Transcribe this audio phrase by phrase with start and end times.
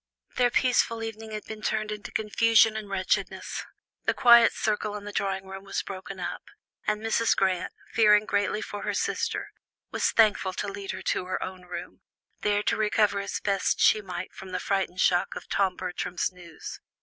[0.35, 3.63] Their peaceful evening had been turned into confusion and wretchedness.
[4.05, 6.41] The quiet circle in the drawing room was broken up,
[6.87, 7.35] and Mrs.
[7.35, 9.51] Grant, fearing greatly for her sister,
[9.91, 12.01] was thankful to lead her to her own room,
[12.39, 16.79] there to recover as best she might from the frightful shock of Tom Bertram's news.